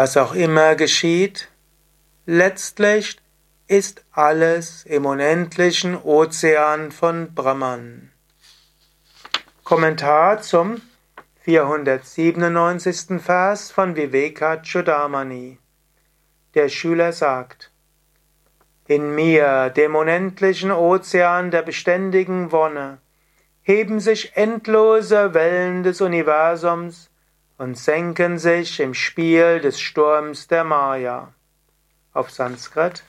[0.00, 1.48] Was auch immer geschieht,
[2.24, 3.18] letztlich
[3.66, 8.12] ist alles im unendlichen Ozean von Brahman.
[9.64, 10.80] Kommentar zum
[11.40, 13.20] 497.
[13.20, 15.58] Vers von Viveka Chudamani.
[16.54, 17.72] Der Schüler sagt,
[18.86, 22.98] in mir, dem unendlichen Ozean der beständigen Wonne,
[23.62, 27.07] heben sich endlose Wellen des Universums
[27.58, 31.32] und senken sich im Spiel des Sturms der Maya.
[32.14, 33.02] Auf Sanskrit.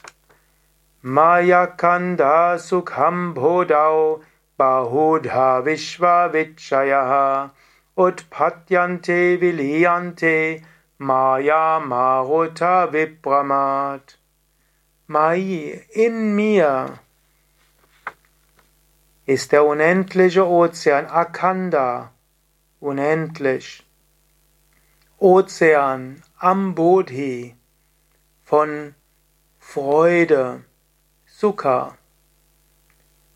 [1.01, 4.21] Maya Kanda Sukham Bodau
[4.57, 7.51] Bahudha Vishva Vichayaha
[7.95, 10.61] Utpatyante Viliyante
[10.97, 14.17] Maya Maruta Vipramat
[15.07, 16.99] Mai in mir
[19.25, 22.11] ist der unendliche Ozean Akanda
[22.79, 23.85] unendlich
[25.21, 27.55] Ozean Ambodhi
[28.43, 28.95] von
[29.59, 30.63] Freude
[31.25, 31.97] Sukha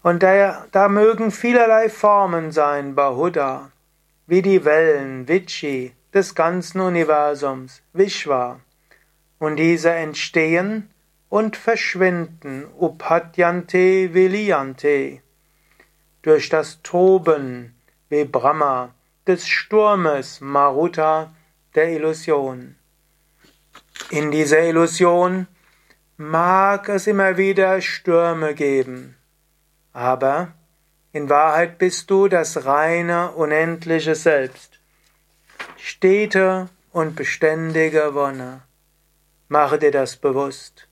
[0.03, 3.71] und da, da mögen vielerlei Formen sein, Bahuda,
[4.27, 8.59] wie die Wellen, Vichi, des ganzen Universums, Vishwa.
[9.39, 10.89] Und diese entstehen
[11.29, 15.21] und verschwinden, Upadyante Viliyante,
[16.21, 17.73] durch das Toben,
[18.09, 18.93] wie Brahma,
[19.25, 21.33] des Sturmes, Maruta,
[21.75, 22.75] der Illusion.
[24.09, 25.47] In dieser Illusion
[26.17, 29.15] mag es immer wieder Stürme geben.
[29.91, 30.53] Aber
[31.11, 34.79] in Wahrheit bist du das reine, unendliche Selbst.
[35.77, 38.61] Stete und beständige Wonne.
[39.47, 40.87] Mache dir das bewusst.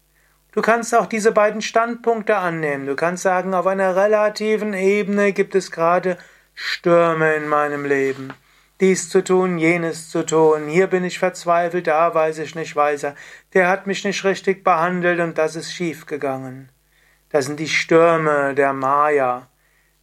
[0.52, 2.86] Du kannst auch diese beiden Standpunkte annehmen.
[2.86, 6.18] Du kannst sagen, auf einer relativen Ebene gibt es gerade
[6.54, 8.34] Stürme in meinem Leben.
[8.82, 10.68] Dies zu tun, jenes zu tun.
[10.68, 13.14] Hier bin ich verzweifelt, da weiß ich nicht weiter.
[13.54, 16.72] Der hat mich nicht richtig behandelt und das ist schiefgegangen.
[17.30, 19.50] Das sind die Stürme der Maya,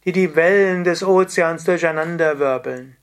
[0.05, 2.95] die die Wellen des Ozeans durcheinanderwirbeln.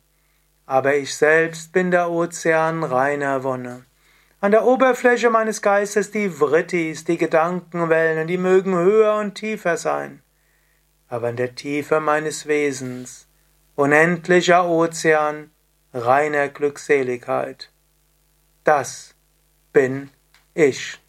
[0.64, 3.84] Aber ich selbst bin der Ozean reiner Wonne.
[4.40, 10.22] An der Oberfläche meines Geistes die Vrittis, die Gedankenwellen, die mögen höher und tiefer sein.
[11.06, 13.28] Aber in der Tiefe meines Wesens,
[13.74, 15.50] unendlicher Ozean,
[15.96, 17.70] reiner Glückseligkeit.
[18.64, 19.14] Das
[19.72, 20.10] bin
[20.54, 21.00] ich.